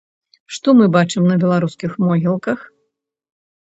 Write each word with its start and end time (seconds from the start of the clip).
Што 0.57 0.69
мы 0.79 0.85
бачым 0.95 1.23
на 1.33 1.39
беларускіх 1.45 1.91
могілках? 2.09 2.69